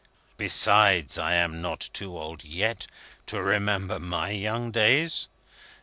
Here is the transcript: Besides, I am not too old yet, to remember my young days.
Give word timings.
Besides, 0.35 1.19
I 1.19 1.35
am 1.35 1.61
not 1.61 1.87
too 1.93 2.17
old 2.17 2.43
yet, 2.43 2.87
to 3.27 3.39
remember 3.39 3.99
my 3.99 4.31
young 4.31 4.71
days. 4.71 5.29